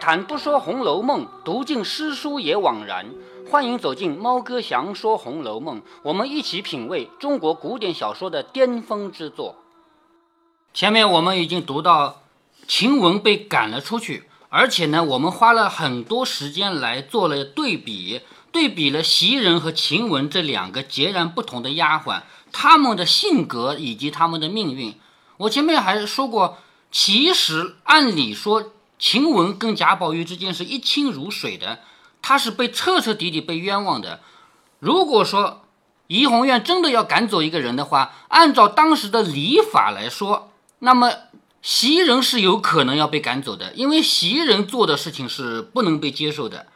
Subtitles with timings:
[0.00, 3.06] 谈不说《红楼梦》，读尽诗书也枉然。
[3.50, 9.56] 欢迎走进猫哥祥说《红楼梦》，我们一起品味中国古典小说的巅峰之作。
[10.72, 12.22] 前面我们已经读到
[12.66, 18.20] 晴雯被赶了出去，而且呢，我们花了很多时间来做了对比，
[18.52, 24.94] 对比了袭人和晴雯这两个截然不同的丫鬟，她们的性格以及她们的命运。
[25.38, 26.58] 我前面还说过，
[26.92, 28.72] 其实按理说。
[28.98, 31.78] 晴雯跟贾宝玉之间是一清如水的，
[32.20, 34.20] 他是被彻彻底底被冤枉的。
[34.80, 35.64] 如果说
[36.08, 41.12] 怡红院真的要赶走一个人的话，按照当时的礼法来说，那么
[41.62, 46.66] 袭人是有可能要被赶走的，因为袭人做的事情是不能被接受的。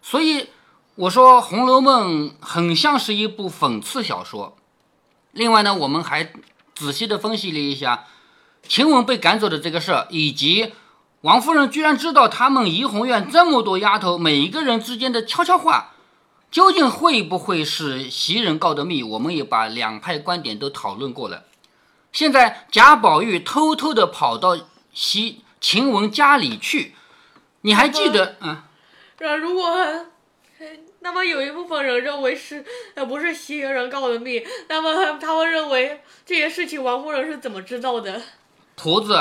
[0.00, 0.50] 所以
[0.94, 4.56] 我说《红楼梦》很像是一部讽刺小说。
[5.32, 6.32] 另外呢，我们还
[6.74, 8.06] 仔细的分析了一下
[8.68, 10.72] 晴雯被赶走的这个事儿，以及。
[11.22, 15.94] 王夫人居然知道他们怡红院这么多丫头每一个人之间的悄悄话，
[16.50, 19.04] 究竟会不会是袭人告的密？
[19.04, 21.44] 我们也把两派观点都讨论过了。
[22.10, 24.58] 现在贾宝玉偷偷的跑到
[24.92, 26.96] 袭晴雯家里去，
[27.60, 28.34] 你还记得？
[28.40, 28.60] 嗯，
[29.20, 29.76] 那如果
[30.98, 32.64] 那么有一部分人认为是
[32.96, 38.20] 呃不是袭人告的密，那么他们认为这些事情王夫人是怎么知道的？
[38.74, 39.16] 婆子。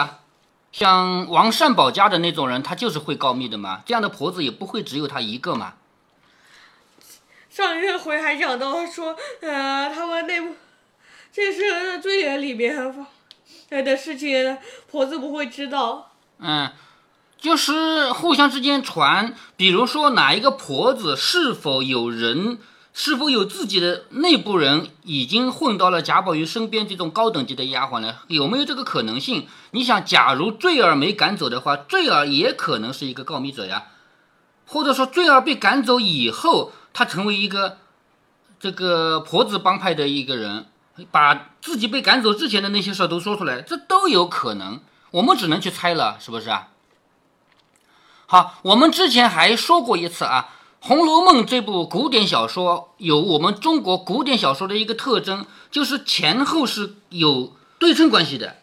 [0.72, 3.82] 像王善保家的那种人，他就是会告密的嘛。
[3.86, 5.74] 这样的婆子也不会只有他一个嘛。
[7.50, 10.56] 上一回还讲到说，呃，他们内部
[11.32, 13.06] 这是最眼里面
[13.70, 14.58] 的事情，
[14.90, 16.12] 婆子不会知道。
[16.40, 16.72] 嗯，
[17.38, 22.60] 就是互相之间传，比如说哪一个婆子是否有人。
[22.94, 28.18] 是否有自己的内部人已经混到了贾宝玉身边这种高等级的丫鬟呢？
[28.28, 29.48] 有没有这个可能性？
[29.72, 33.86] 你想，假如坠儿没赶走的话，坠儿也可能是一个告密者呀。
[34.68, 37.78] 或者说，坠儿被赶走以后，他成为一个
[38.60, 40.66] 这个婆子帮派的一个人，
[41.12, 44.82] 把自己被赶走之前的那些事都说出来，这都有可能。
[45.12, 46.68] 我们只能去猜了，是不是啊？
[48.28, 50.50] 好，我们之前还说过一次啊。
[50.84, 58.58] 《红楼梦》这部古典小说有我们中国古典小说的一个特征，就是前后是有对称关系的。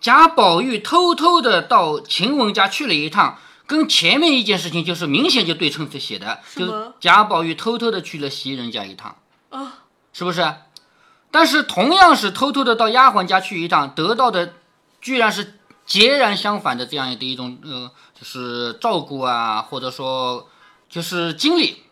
[0.00, 9.16] 贾宝玉偷偷的到晴雯家去了一趟，跟前面一件事情就是明显就对称着写的，就贾宝玉偷偷的去了袭人家一趟
[9.50, 9.80] 啊，
[10.14, 10.54] 是不是？
[11.30, 14.54] 但是同样是偷偷的到丫鬟家去一趟，得到的
[15.02, 20.48] 居然是截然相反的这样的一种呃，就是照顾啊，或者说。
[20.94, 21.82] 就是经历，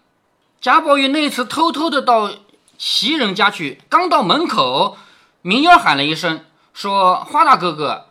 [0.61, 2.31] 贾宝玉那次偷偷的到
[2.79, 4.97] 袭人家去，刚到门口，
[5.43, 8.07] 明烟喊了一声，说：“花大哥哥。”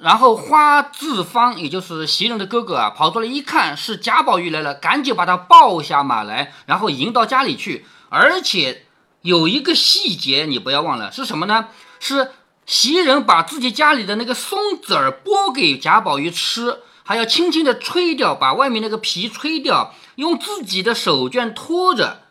[0.00, 7.86] 然后花自芳，也就是袭人的哥哥啊，跑出来一看是贾宝玉来了，赶紧把他抱下马来，然后迎到家里去。
[8.08, 8.86] 而且
[9.22, 11.68] 有一个细节你不要忘了，是什么呢？
[12.00, 12.32] 是
[12.66, 16.80] 袭人把自己家里的那个松子儿剥给贾宝玉吃。
[17.04, 22.22] 还要轻轻地吹掉，把外面那个皮吹掉，用自己的手绢托着。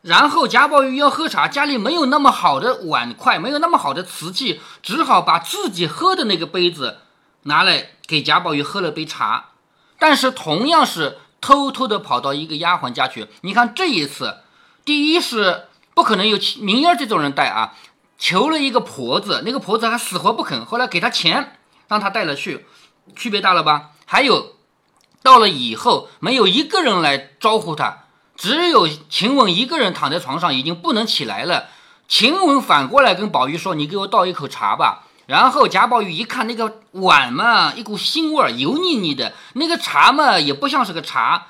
[0.00, 6.98] 然后贾宝玉要喝茶，家里没有那么好的碗筷，没有那么好的瓷器，只好把自己喝的那个杯子
[7.42, 9.50] 拿来给贾宝玉喝了杯茶。
[9.98, 13.28] 但是同样是偷偷的跑到一个丫鬟家去。
[13.42, 14.38] 你看这一次，
[14.84, 17.74] 第一是不可能有明烟这种人带啊，
[18.18, 22.66] 求了一个婆子，那个婆子还死活不肯，后来给他钱让他带了去，
[23.16, 23.90] 区别大了吧？
[24.04, 24.53] 还有，
[25.24, 28.04] 到了以后没有一个人来招呼他，
[28.36, 31.68] 只有晴雯一个人躺在床上，已经不能起来了。
[32.06, 41.46] 晴雯反过来跟宝玉说：“你给我倒一口茶吧。”然后贾宝玉一看那个碗嘛，一股腥味儿，油腻腻的；那个茶嘛，也不像是个茶。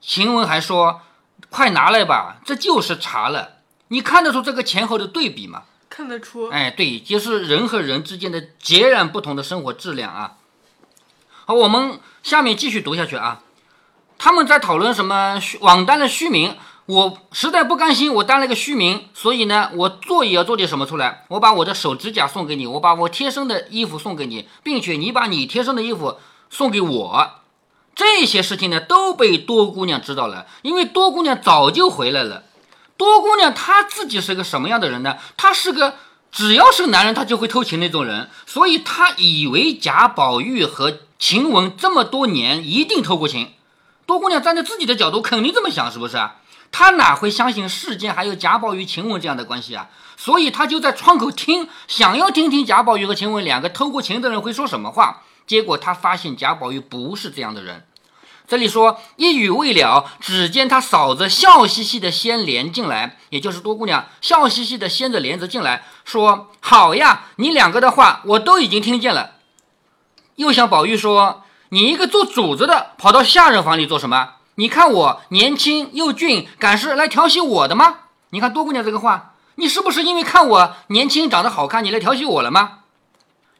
[0.00, 1.00] 晴雯还说
[1.48, 3.58] ：“快拿来吧，这就是茶了。”
[3.88, 5.62] 你看得出这个前后的对比吗？
[5.88, 6.48] 看得出。
[6.48, 10.32] 哎，对，就是人和人之间的截然不同的生活质量啊。
[11.46, 13.42] 好，我们下面继续读下去啊。
[14.16, 16.56] 他们在讨论什么网单的虚名，
[16.86, 21.26] 我实在不甘心，我担了个虚名，所以呢，我做也要做点什么出来。
[21.28, 26.16] 我把我的手指甲送给你，我把我贴身的衣服送给你，并且你把你贴身的衣服
[26.48, 27.30] 送给我。
[27.94, 32.44] 这些事情呢，都被多姑娘知道了，因为多姑娘早就回来了。
[32.96, 35.18] 多姑娘她自己是个什么样的人呢？
[35.36, 35.96] 她是个。
[36.34, 43.52] 只要是男人，他就会偷情那种人，所以他以为贾宝玉和晴雯这么多年一定偷过情。
[44.04, 46.40] 多姑娘站在自己的角度，肯定这么想，是不是啊？
[46.72, 49.88] 她哪会相信世间还有贾宝玉、晴雯这样的关系啊？
[50.16, 55.22] 所以她就在窗口听，想要听听贾宝玉和晴雯两个偷过情的人会说什么话。
[55.46, 57.86] 结果她发现贾宝玉不是这样的人，
[58.54, 69.32] 这里说一语未了，只见他嫂子笑嘻嘻的掀帘进来，也就是多姑娘笑嘻嘻的掀着帘子进来，说：“好呀，你两个的话我都已经听见了。”
[70.36, 74.34] 又向宝玉说：“你一个做主子的，跑到下人房里做什么？
[74.54, 78.02] 你看我年轻又俊，敢是来调戏我的吗？
[78.30, 82.78] 你看多姑娘这个话，你是不是因为看我年轻长得好看，你来调戏我了吗？”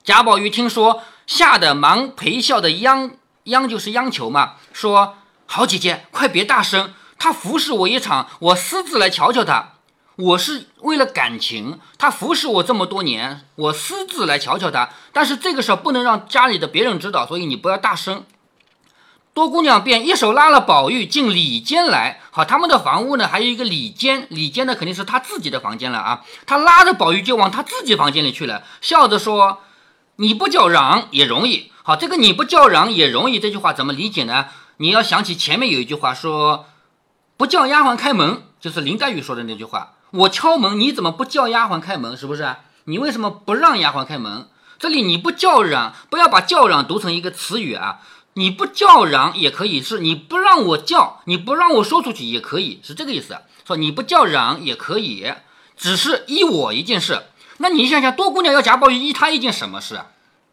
[0.04, 3.10] 贾宝玉听说，吓得忙陪笑的央
[3.44, 5.16] 央就是央求嘛，说
[5.46, 9.70] ：“好姐姐，快别大声，他服侍我一场，我私自来瞧瞧他。”
[10.16, 14.90] 我是为了感情，他服侍我这么多年，我私自来瞧瞧他。
[15.12, 18.24] 但是这个事儿不能让家里的别人知道，所以你不要大声。
[19.32, 22.20] 多姑娘便一手拉了宝玉进里间来。
[22.30, 26.22] 好，他们的房屋呢还有一个里间，里间呢肯定是他自己的房间了啊。
[26.46, 29.62] 他拉着宝玉就往他自己房间里去了，笑着说
[30.16, 34.46] ：“你不叫嚷也容易。”好，这个你不叫嚷也容易这句话怎么理解呢？
[34.78, 36.66] 你要想起前面有一句话说
[37.36, 39.94] ：“不叫丫鬟开门”，就是林黛玉说的那句话。
[40.10, 42.16] 我敲门，你怎么不叫丫鬟开门？
[42.16, 42.56] 是不是？
[42.84, 44.48] 你为什么不让丫鬟开门？
[44.78, 48.00] 这里你不叫嚷，不要把叫嚷读成一个词语啊！
[48.34, 53.38] 你不叫嚷也可以，是你不让我叫，你不让我说出去也可以，是这个意思。
[53.64, 55.32] 说你不叫嚷也可以，
[55.76, 57.22] 只是依我一件事。
[57.58, 60.00] 那你想想，多姑娘要贾宝玉依她一件什么事？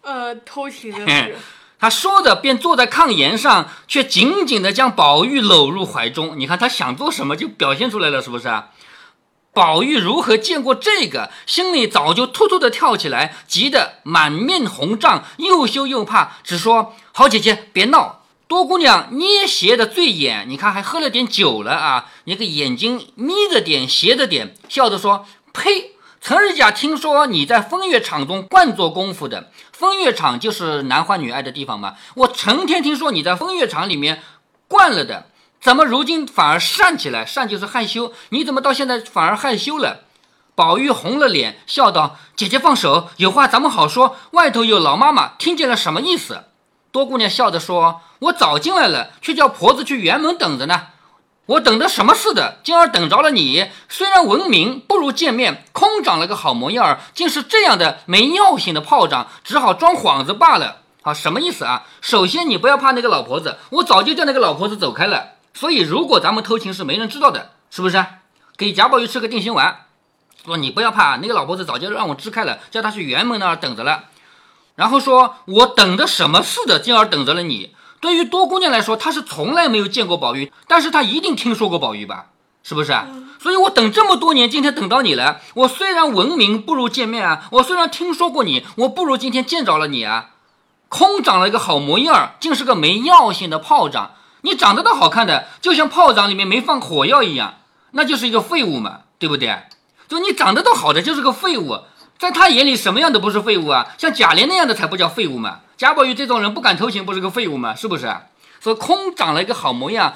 [0.02, 1.38] 呃，偷情的 事。
[1.82, 6.36] 他说着便坐在炕沿上，却紧紧地将宝玉搂入怀中。
[6.38, 8.48] 你看他想做什么就表现出来了，是不是？
[9.52, 25.94] 宝玉如何见过这个，心里早就突突的跳起来，急得满面红胀，又羞又怕，只说：“好姐姐，别闹。”多姑娘捏斜的醉眼，你看还喝了点酒了啊，那个眼睛眯着点，斜着点，笑着说：“呸！
[26.24, 29.50] 陈日甲听说你在风月场中惯做功夫的，
[29.82, 31.96] 风月场就是男欢女爱的地方嘛。
[32.14, 34.22] 我成天听说你在风月场里面
[34.68, 35.26] 惯了的。”
[35.60, 37.26] 怎么如今反而善起来？
[37.26, 38.14] 善就是害羞。
[38.30, 40.02] 你怎么到现在反而害羞了？
[40.54, 44.18] 宝玉红了脸，笑道：“姐姐放手，有话咱们好说。
[44.32, 46.44] 外头有老妈妈，听见了什么意思？”
[46.92, 50.88] 多姑娘笑着说：“我早进来了，却叫婆子去园门等着呢。
[51.48, 52.60] 我等的什么似的？
[52.64, 53.70] 今儿等着了你。
[53.90, 55.66] 虽然闻名，不如见面。
[55.72, 60.78] 空长了个好模样儿，竟是这样的没尿性的炮仗，只好装幌子罢了。
[61.02, 61.84] 啊，什么意思啊？
[62.00, 68.06] 首先你不要怕那个老婆子，我早就叫那个老婆子走开了。”所以，如果咱们偷情是没人知道的，是不是？
[68.56, 69.88] 给贾宝玉吃个定心丸，
[70.46, 74.06] 说你不要怕，那个老婆子早就让我支开了，叫他去辕门那儿等着了。
[74.76, 77.76] 然后说我等着什么似的，进而等着了你。
[78.02, 82.26] 对于多姑娘来说，她是从来没有见过宝玉，但是她一定听说过宝玉吧？
[82.64, 82.94] 是不是？
[83.40, 85.40] 所以我等这么多年，今天等到你了。
[85.54, 90.32] 我虽然闻名不如见面啊，我虽然听说过你，我不如今天见着了你啊。
[90.90, 94.12] 空长了一个好模样儿，竟是个没药性的炮仗。
[94.42, 97.56] 你长得倒好看的，就像炮仗里面没放火药一样，
[97.92, 99.64] 那就是一个废物嘛，对不对？
[100.08, 101.80] 就你长得倒好的，就是个废物，
[102.20, 105.62] 在他眼里什么样的不是废物啊，像贾琏那样的才不叫废物嘛。
[105.82, 107.74] 贾宝玉这种人不敢偷情，不是个废物吗？
[107.74, 108.08] 是不是？
[108.60, 110.16] 说空长了一个好模样，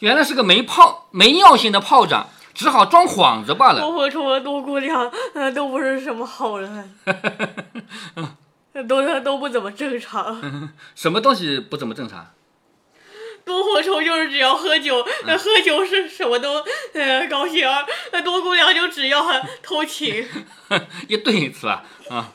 [0.00, 3.80] 原来是个没炮没尿性的炮仗，只好装幌子罢了。
[3.80, 6.94] 多和和多姑娘，呃，都不是什么好人，
[8.86, 10.70] 都都不怎么正常。
[10.94, 12.26] 什么东西不怎么正常？
[13.46, 17.66] 多火虫就是只要喝酒，那喝酒是什么都呃高兴，
[18.12, 19.24] 那多姑娘就只要
[19.62, 20.28] 偷情，
[21.08, 21.82] 一对是吧？
[22.10, 22.28] 啊，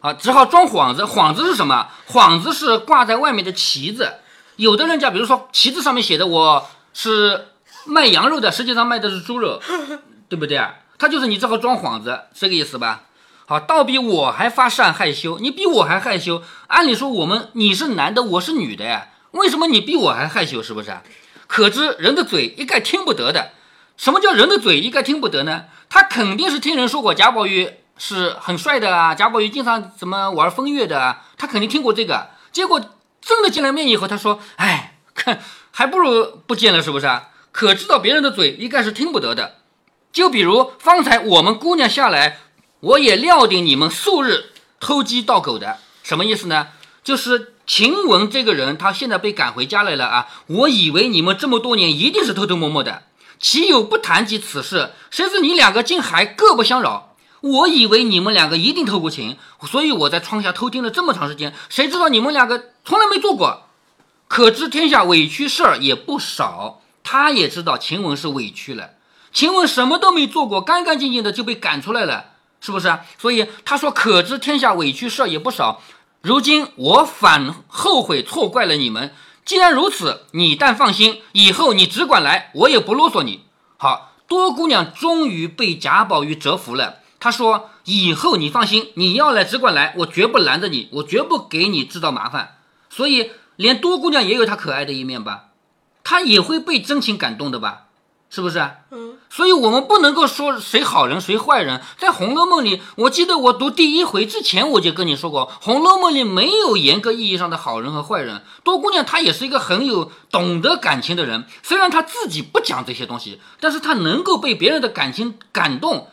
[0.00, 1.02] 好，只好装幌子。
[1.02, 1.88] 幌子是什么？
[2.08, 4.14] 幌子是挂在外面的旗子。
[4.56, 7.48] 有的人家，比如说旗子上面写的我是
[7.84, 9.60] 卖羊肉的，实际上卖的是猪肉，
[10.28, 10.74] 对不对啊？
[10.98, 13.02] 他就是你只好装幌子，这个意思吧？
[13.46, 16.42] 好，倒比我还发善害羞，你比我还害羞。
[16.68, 19.08] 按理说我们你是男的，我是女的呀。
[19.32, 20.62] 为什么你比我还害羞？
[20.62, 20.96] 是不是？
[21.46, 23.50] 可知人的嘴一概听不得的。
[23.96, 25.64] 什么叫人的嘴一概听不得呢？
[25.88, 32.30] 他肯定是听人说过贾宝玉是很帅的啊，贾宝玉经常怎么玩风月的啊，他肯定听过这个。
[32.50, 32.80] 结果
[33.20, 35.40] 真的见了面以后，他说：“哎，看
[35.70, 39.58] 还不如不见了，是不是啊？”可知道别人的嘴一概是听不得的。
[40.12, 42.38] 就比如方才我们姑娘下来，
[42.80, 44.46] 我也料定你们素日
[44.80, 46.68] 偷鸡盗狗的，什么意思呢？
[47.04, 47.54] 就是。
[47.66, 50.26] 晴雯这个人，他现在被赶回家来了啊！
[50.48, 53.04] 我以为你们这么多年一定是偷偷摸摸的，
[53.38, 54.90] 岂有不谈及此事？
[55.08, 57.09] 谁知你两个竟还各不相扰。
[57.40, 61.54] 我以为你们两个一定偷过情，所以我在窗下偷听了这么长时间。
[61.68, 63.62] 谁知道你们两个从来没做过？
[64.28, 66.82] 可知天下委屈事儿也不少。
[67.02, 68.90] 他也知道晴雯是委屈了，
[69.32, 72.26] 晴雯什么都没做过，干干净净的就被赶出来了，
[72.60, 72.98] 是不是？
[73.18, 75.80] 所以他说：“可知天下委屈事儿也不少。”
[76.20, 79.12] 如今我反后悔错怪了你们，
[79.44, 83.44] 既然如此，你但放心，以后你只管来，我也不啰嗦你。
[83.78, 86.98] 好，多姑娘终于被贾宝玉折服了。
[87.20, 92.56] 她说：“以后你放心，你要来只管来，我绝不拦着你，我绝不给你制造麻烦。”
[92.90, 95.50] 所以，连多姑娘也有她可爱的一面吧，
[96.02, 97.82] 她也会被真情感动的吧。
[98.32, 98.60] 是不是？
[98.92, 101.82] 嗯，所以我们不能够说谁好人谁坏人。
[101.98, 108.44] 在《红楼梦》里，我记得我读第一回之前，我就跟你说过，《红楼梦》里没有严格意义上的好人和坏人。
[108.62, 116.06] 多姑娘她也是一个很有懂得感情的人，虽然她自己不讲这些东西，但是她能够被别人的感情感动，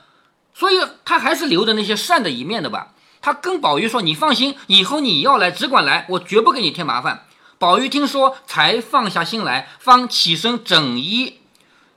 [0.58, 2.94] 所以她还是留着那些善的一面的吧。
[3.22, 7.26] 她跟宝玉说：“你放心，以后你要来只管来，我绝不给你添麻烦。”
[7.60, 11.40] 宝玉听说，才放下心来，方起身整衣。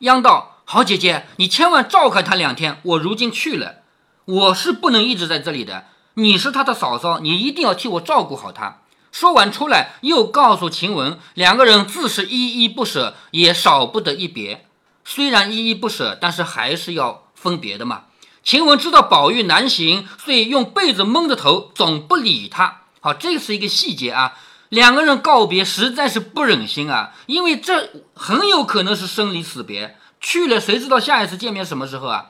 [0.00, 2.80] 央道：“好姐姐，你千万照看他两天。
[2.82, 3.76] 我如今去了，
[4.24, 5.86] 我是不能一直在这里的。
[6.14, 8.78] 你是他的嫂嫂，你一定要替我照顾好他。”
[9.12, 14.66] 说完出来，又告诉晴雯，两个人自是依依不舍，也少不得一别。
[15.04, 18.04] 虽然依依不舍，但是还是要分别的嘛。
[18.42, 22.82] 晴雯知道宝玉难行，所以用被子蒙着头，总不理他。
[23.00, 24.34] 好，这是一个细节啊。
[24.70, 29.96] 两个人告别，实在是不忍心啊，因为这很有可能是生离死别。
[30.20, 32.26] 去了，谁知道下一次见面什么时候啊？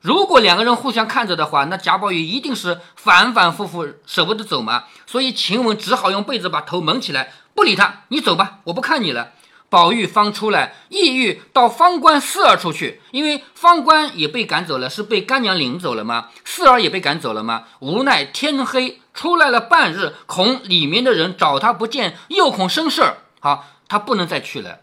[0.00, 4.84] 如果两个人互相看着的话，那贾宝玉一定是反反复复舍不得走嘛。
[5.06, 9.32] 所以晴雯只好用被子把头蒙起来，不理他，你走吧，我不看你了。
[9.70, 16.28] 宝玉方出来，意欲到方官四儿处去，因为方官也被赶走了，是被干娘领走了吗？
[16.44, 17.64] 四儿也被赶走了吗？
[17.78, 19.00] 无奈天黑。
[19.12, 24.78] 出来了半日，恐里面的人找他不见，又恐生事儿，好，他不能再去了。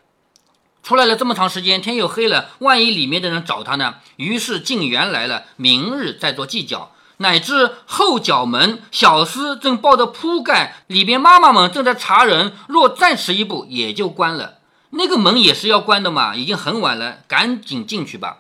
[0.83, 3.95] 出来了这么长时间，天又黑了，万一里面的人找他呢？
[4.17, 6.91] 于是进园来了，明日再做计较。
[7.17, 14.56] 乃至后角门，小厮正抱着铺盖，里边妈妈们正在查人，若再迟一步，也就关了。
[14.91, 18.39] 那个门也是要关的嘛，已经很晚了，赶紧进去吧。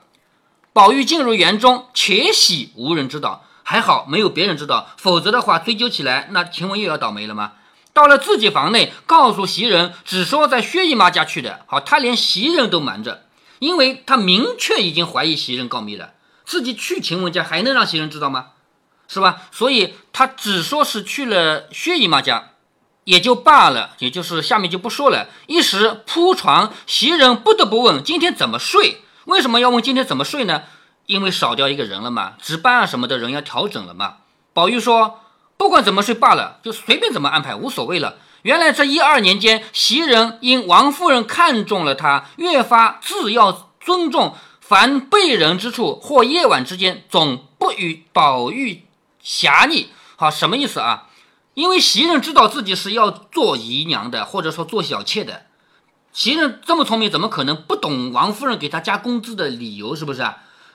[0.73, 3.43] 宝玉进入园中，且喜无人知道。
[3.63, 7.53] 还好没有别人知道，否则的话追究起来，那晴雯又要倒霉了吗？
[7.91, 11.65] 到了自己房内，告诉袭人，只说在薛姨妈家去的。
[11.65, 13.25] 好，他连袭人都瞒着，
[13.59, 16.13] 因为他明确已经怀疑袭人告密了。
[16.45, 18.51] 自己去晴雯家，还能让袭人知道吗？
[19.09, 19.41] 是吧？
[19.51, 22.51] 所以他只说是去了薛姨妈家，
[23.07, 25.29] 也就罢了，也就是下面就不说了。
[25.45, 29.01] 一时铺床，袭人不得不问今天怎么睡？
[29.23, 30.63] 为什么要问今天怎么睡呢？
[31.05, 34.15] 因为少掉一个人了嘛，值班啊什么的人要调整了嘛。
[34.51, 35.21] 宝玉说
[35.55, 44.35] ：“不管怎么睡罢了，就随便怎么安排，无所谓了。”原来这一二年间，袭人因王夫人看中了他，越发自要尊重。
[44.59, 48.83] 凡被人之处或夜晚之间，总不与宝玉
[49.21, 49.91] 狭逆。
[50.17, 51.06] 好，什么意思啊？
[51.57, 55.47] 因为袭人知道自己是要做姨娘的，或者说做小妾的。
[56.13, 59.95] 袭人这么聪明，怎么可能不懂王夫人给他加工资的理由？
[59.95, 60.23] 是不是？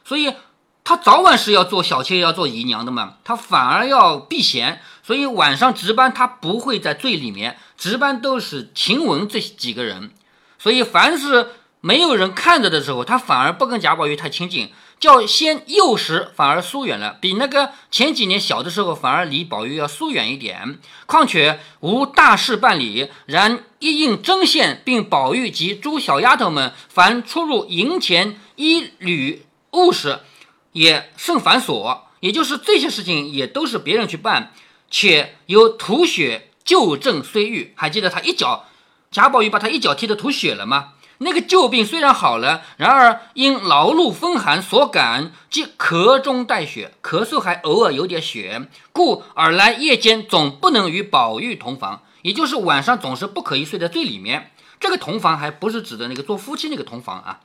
[0.05, 0.35] 所以，
[0.83, 3.19] 他早晚是要做小妾，要做姨娘的嘛。
[3.23, 10.11] 他反而要避嫌，所以晚上值班，他不会在最里面值班，都是晴雯这几个人。
[10.59, 20.79] 所以，凡是没有人看着的时候，他反而不跟贾宝玉太亲近，叫先幼时反而疏远了，比那个前几年小的时候反而离宝玉要疏远一点。
[21.07, 29.45] 况且无大事办理，然一应针线，并宝玉及诸小丫头们凡出入营前一缕。
[29.73, 30.21] 物事
[30.71, 34.53] 也甚繁琐，也就是这些事情也都是别人去办，
[34.89, 38.67] 且有吐血旧症虽愈，还记得他一脚，
[39.11, 40.93] 贾宝玉把他一脚踢得吐血了吗？
[41.23, 54.53] 那个旧病虽然好了，然而因劳碌风寒所感，即咳中带血，咳嗽还偶尔有点血，故尔来夜间总不能与宝玉同房，也就是晚上总是不可以睡在最里面。
[54.79, 57.41] 这个同房还不是指的那个做夫妻那个同房啊。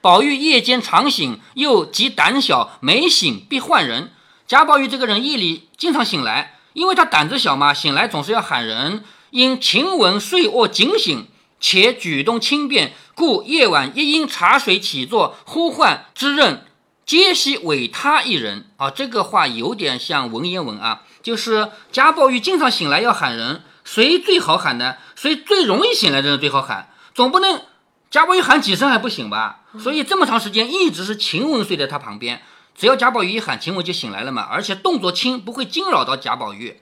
[0.00, 4.12] 宝玉夜间常醒，又极胆小，每醒必唤人。
[4.46, 9.04] 贾宝玉这个人夜里经常醒来，因为他胆子小嘛，醒来总是要喊人。
[9.30, 11.26] 因晴雯睡卧警醒，
[11.60, 16.64] 且举动轻便，故夜晚一因茶水起坐，呼唤之任，
[17.04, 18.66] 皆悉委他一人。
[18.76, 24.96] 啊，这个话有点像文言文啊，就是贾宝玉经常醒来要喊人，谁最好喊呢？
[25.16, 27.62] 谁最容易醒来的人最好喊，总不能。
[28.10, 29.64] 贾宝玉喊几声还不醒吧？
[29.80, 32.40] 所以这么长时间一直是晴雯睡在他旁边，
[32.74, 34.42] 只要贾宝玉一喊，晴雯就醒来了嘛。
[34.42, 36.80] 而且动作轻，不会惊扰到贾宝玉。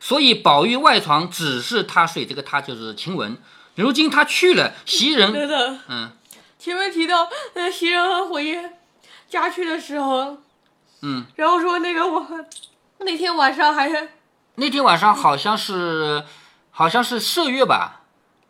[0.00, 3.36] 所以宝玉外床只是他睡，这个他就是晴雯。
[3.76, 6.12] 如今他去了，袭人， 等等，嗯，
[6.58, 8.70] 前面提到那袭人和回
[9.28, 10.38] 家去的时候，
[11.02, 12.26] 嗯，然后说那个我
[12.98, 14.10] 那天晚上还是
[14.56, 16.24] 那天晚上好像是
[16.70, 18.00] 好像是麝月吧。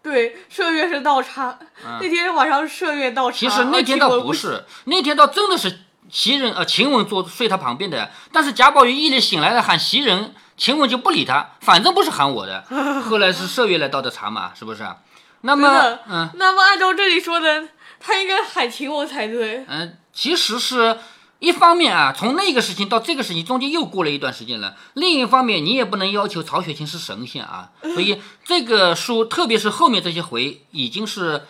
[0.03, 1.59] 对，麝月是倒茶。
[1.99, 3.39] 那天晚上麝月倒茶。
[3.39, 12.63] 其实那天倒不是，那天倒真的是袭人呃晴雯坐睡他旁边的，但是贾宝玉一里醒来了喊袭人，晴雯就不理他，反正不是喊我的。
[13.09, 14.87] 后来是麝月来倒的茶嘛，是不是？
[15.45, 17.69] 那么嗯，那么按照这里说的，
[18.01, 19.65] 他应该喊晴雯才对。
[19.69, 20.99] 嗯，其实是。
[21.41, 24.77] 一方面啊，从那个事情到这个事情中间又过了一段时间了。
[24.95, 31.43] 另一方面，你也不能要求曹雪芹是神仙啊，所以这个书，特别是后面这些回，已经是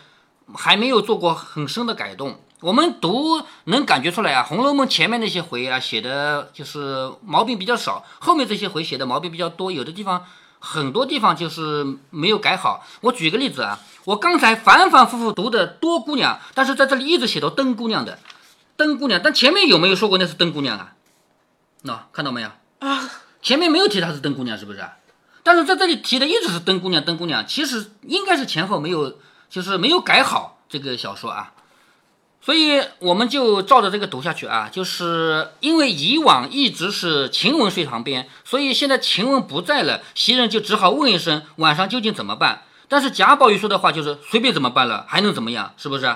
[0.53, 2.41] 还没有做过很深的改动。
[2.61, 10.25] 我们读能感觉出来啊，《红楼梦》前面那些回啊，写的就是毛病比较少，后面这些回写的毛病比较多，有的地方
[10.65, 12.87] 很多地方就是没有改好。
[13.03, 18.19] 我举个例子啊，我刚才反反复复读的多姑娘，但是在这里一直写到灯姑娘的。
[18.77, 20.95] 灯姑娘，但前面有没有说过那是灯姑娘啊？
[21.83, 23.11] 那看到没有啊？
[23.43, 24.83] 前面没有提她是灯姑娘，是不是？
[25.43, 29.19] 但是在这里提的一直是灯姑娘，灯姑娘，其实应该是前后没有，
[29.51, 31.53] 就是没有改好这个小说啊。
[32.45, 34.69] 所以我们就照着这个读下去啊。
[34.71, 42.65] 就是因为以往一直是晴雯睡旁边，所以现在晴雯不在了，袭人就只好问一声晚上究竟怎么办。
[42.87, 45.73] 但是贾宝玉说的话就是随便怎么办了，还能怎么样？
[45.79, 46.15] 是不是？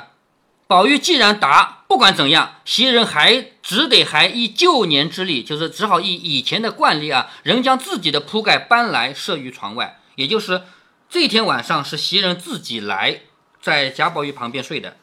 [0.67, 9.99] 宝玉既然答不管怎样，袭人还只得还依旧年之例，就是只好依以前的惯例啊，仍将自己的铺盖搬来设于床外。
[10.17, 10.65] 也就是
[11.09, 13.23] 这天晚上是袭人自己来
[13.63, 14.99] 在贾宝玉旁边睡的。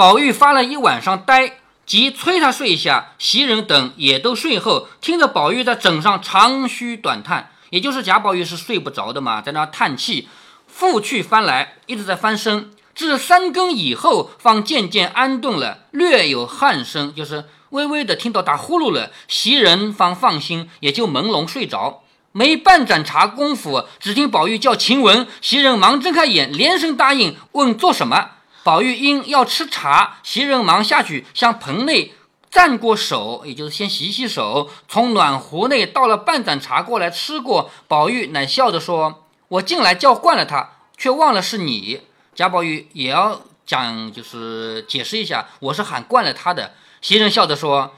[0.00, 10.26] 宝玉发了一晚上呆，即催他睡下，袭人等也都睡后，听着宝玉在枕上长吁短叹，也就是贾宝玉是睡不着的嘛，在那叹气，
[10.66, 12.70] 复去翻来，一直在翻身。
[12.94, 19.10] 至三更以后，方渐渐安顿了，略有鼾声，就是微微的听到打呼噜了。
[19.28, 22.04] 袭人方放心，也就朦胧睡着。
[22.32, 28.30] 没半盏茶功夫，只听宝玉叫晴雯，袭人忙睁开眼，连声答应，问做什么。
[28.70, 32.12] 宝玉因要吃茶，袭人忙下去向盆内
[32.52, 37.68] 蘸过手，也就是先洗洗手，从暖壶内倒了半盏茶过来吃过。
[37.88, 39.24] 宝玉乃笑着说
[39.58, 42.02] ：“我进来叫惯了他，却忘了是你。”
[42.32, 46.74] 贾宝玉也要讲，就是解释一下，我是喊惯了他的。
[47.00, 47.96] 袭人笑着说：“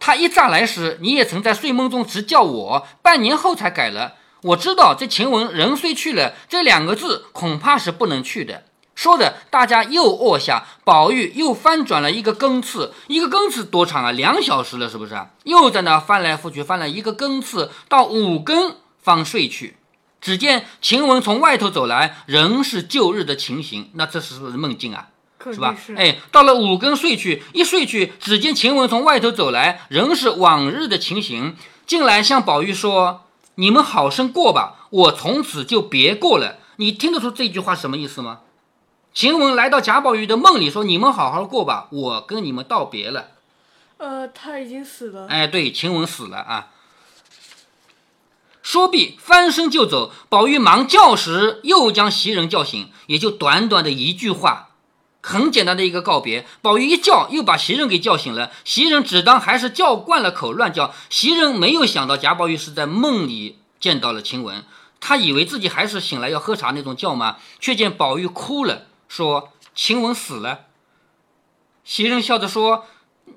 [0.00, 4.14] 他一乍来时，你也曾在睡梦中直叫我，半年后才改了。
[4.42, 8.64] 我知道这晴雯人虽去了，这两个字恐怕是不能去的。”
[8.98, 14.10] 说着，大家又卧下，宝玉又翻转了一个更次，一个更次多长啊？
[14.10, 15.16] 两小时了，是不是？
[15.44, 19.76] 又在那翻来覆去，翻了一个更次，到五更方睡去。
[20.20, 23.88] 只见晴雯从外头走来，仍是旧日的情形。
[23.94, 25.10] 那这是不是梦境啊？
[25.44, 25.76] 是吧？
[25.96, 31.54] 哎，到了五更睡去，一睡去，只见晴雯从外头走来，仍是往日的情形。
[31.86, 33.22] 进来向宝玉说
[33.54, 38.40] ：“你们好生过吧，我从此就别过了。”你听得出这句话什么意思吗？
[39.18, 43.30] 晴雯来到贾宝玉的梦里说：“你们好好过吧，我跟你们道别了。”
[43.98, 45.26] 呃，他已经死了。
[45.26, 46.68] 哎，对，晴雯死了啊。
[48.62, 50.12] 说毕，翻身就走。
[50.28, 54.68] 宝玉忙叫时，又将袭人叫醒，也就短短的一句话，
[55.20, 56.46] 很简单的一个告别。
[56.62, 58.52] 宝玉一叫，又把袭人给叫醒了。
[58.64, 60.94] 袭人只当还是叫惯了口，乱叫。
[61.10, 64.62] 袭人没有想到贾宝玉是在梦里见到了晴雯，
[65.00, 67.38] 他以为自己还是醒来要喝茶那种叫吗？
[67.58, 70.66] 却见宝玉哭了，说晴雯死了。
[71.84, 72.84] 袭人笑着说：“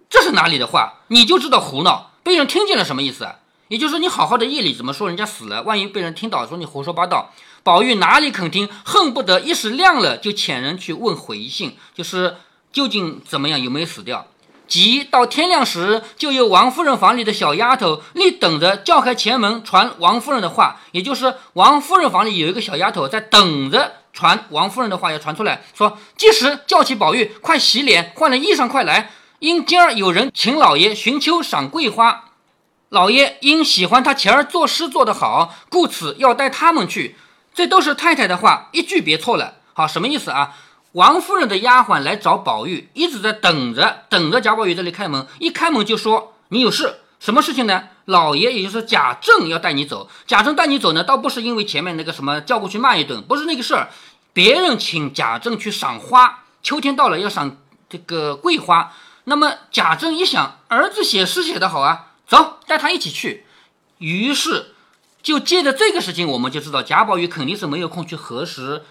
[0.09, 0.99] 这是哪里的话？
[1.07, 3.37] 你就知道胡闹，被人听见了什么意思啊？”
[3.69, 5.63] 也就是说，你好好的夜里怎么说人家死了？
[5.63, 7.31] 万一被人听到，说你胡说八道。
[7.63, 12.35] 宝玉哪里肯听，恨不得一时亮了，就遣人去问回信，就是
[12.73, 14.27] 究竟怎么样，有没有死掉。
[14.67, 20.81] 即到天亮时，就有王夫人房里的小丫头立等着叫开前门传王夫人的话。
[20.91, 29.11] 也就是王夫人房里有一个小丫头在等着传王夫人的话，要传出来说，即时叫起宝玉，快洗脸，换了衣裳，快来。
[29.39, 32.25] 因今儿有人请老爷寻秋赏桂花。
[32.89, 37.15] 老爷因喜欢他前儿作诗做得好，故此要带他们去。
[37.53, 39.55] 这都是太太的话，一句别错了。
[39.73, 40.55] 好，什么意思啊？
[40.93, 45.25] 王夫人的丫鬟来找宝玉，一直在等着，等着贾宝玉这里开门。
[45.39, 50.09] 一开门就说：“你有事，什么事情呢？”老爷也就是贾政要带你走。
[50.27, 53.89] 贾政带你走呢，倒不是因为前面那个什么叫过去骂一顿，不是那个事儿。
[54.33, 57.57] 别人请贾政去赏花，秋天到了要赏
[57.87, 58.91] 这个桂花。
[59.25, 62.07] 那么贾政一想，儿子写诗写得好啊。
[62.27, 63.45] 走，带他一起去。
[63.99, 64.73] 于是，
[65.21, 68.83] 就借着这个事情，我们就知道贾宝玉肯定是没有空去核实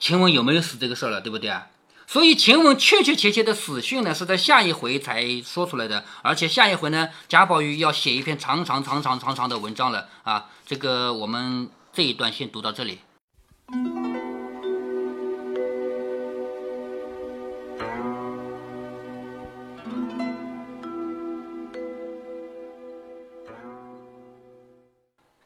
[0.00, 1.68] 晴雯有没有死这个事儿了，对不对啊？
[2.08, 6.02] 所以晴雯确确切切的死讯呢是在下一回才说出来的。
[6.22, 10.08] 而且下一回呢贾宝玉要写一篇长长长长长长的文章了。
[10.22, 13.00] 啊这个我们这一段先读到这里。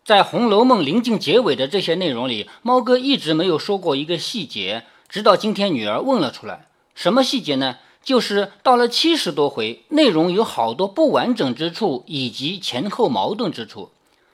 [0.04, 4.84] 在红楼梦临近结尾的这些内容里猫哥一直没有说过一个细节。
[5.12, 6.68] 直到今天女儿问了出来。
[6.94, 7.76] 什么细节呢？
[8.02, 13.90] 就是到了七十多回，内容有好多不完整之处，以及前后矛盾之处。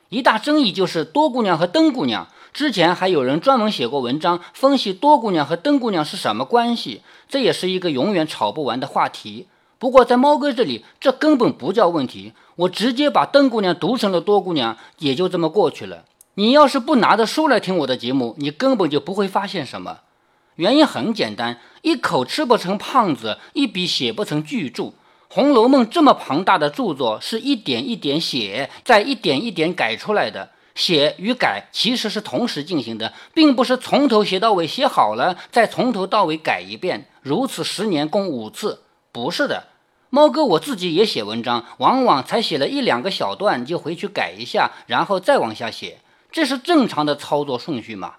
[0.08, 2.28] 一大争议就是多姑娘和灯姑娘。
[2.52, 9.48] 之前还有人专门写过文章分析多姑娘和灯姑娘是什么关系，这也是一个永远吵不完的话题。
[9.80, 12.34] 不过在猫哥这里，这根本不叫问题。
[12.54, 16.04] 我直接把灯姑娘读成了多姑娘，也就这么过去了。
[16.34, 19.98] 你要是不拿着书来听我的节目，你根本就不会发现什么。
[20.58, 24.82] 原因很简单，一口吃不成胖子，一笔写不成巨著。
[25.28, 30.50] 《红楼梦》这么庞大的著作，是一点一点写，再一点一点改出来的。
[30.74, 39.68] 写与改其实是同时进行的，并不是从头写到尾，写好了再从头到尾改一遍，如此十年共五次，不是的。
[40.10, 46.00] 猫哥我自己也写文章，往往才写了一两个小段就回去改一下，然后再往下写，
[46.32, 48.14] 这是正常的操作顺序嘛？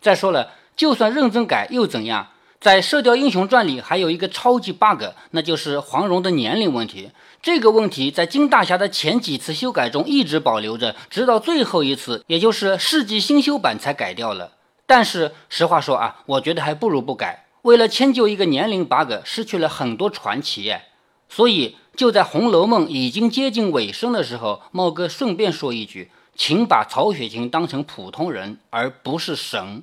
[0.00, 2.28] 再说了，就算认真改又怎样？
[2.60, 7.10] 在《射雕英雄传》里还有一个超级 bug，那就是黄蓉的年龄问题。
[7.42, 14.52] 这个问题在金大侠的前几次修改中一直保留着，直到最后一次，也就是世纪新修版才改掉了。
[14.86, 17.46] 但是实话说啊，我觉得还不如不改。
[17.62, 20.72] 为了迁就一个年龄 bug，失去了很多传奇。
[21.28, 29.82] 所以，就在《红楼梦》已经接近尾声的时候，猫哥顺便说一句，请把曹雪芹当成普通人，而不是神。